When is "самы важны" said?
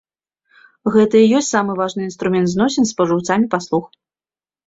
1.55-2.01